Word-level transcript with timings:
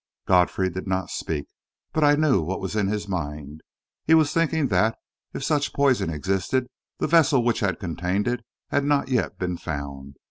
Godfrey 0.25 0.71
did 0.71 0.87
not 0.87 1.11
speak; 1.11 1.45
but 1.93 2.03
I 2.03 2.15
knew 2.15 2.41
what 2.41 2.59
was 2.59 2.75
in 2.75 2.87
his 2.87 3.07
mind. 3.07 3.61
He 4.07 4.15
was 4.15 4.33
thinking 4.33 4.69
that, 4.69 4.97
if 5.31 5.43
such 5.43 5.73
poison 5.73 6.09
existed, 6.09 6.65
the 6.97 7.05
vessel 7.05 7.43
which 7.43 7.59
had 7.59 7.77
contained 7.79 8.27
it 8.27 8.43
had 8.69 8.83
not 8.83 9.09
yet 9.09 9.37
been 9.37 9.57
found. 9.57 10.17